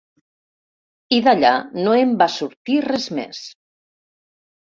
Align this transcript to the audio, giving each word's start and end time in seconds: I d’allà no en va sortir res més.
I 1.17 1.19
d’allà 1.25 1.51
no 1.83 1.93
en 2.05 2.15
va 2.21 2.29
sortir 2.37 2.79
res 2.87 3.07
més. 3.19 3.43